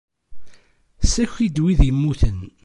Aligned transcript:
Ssaki-d 1.03 1.57
wid 1.63 1.79
yemmuten. 1.87 2.39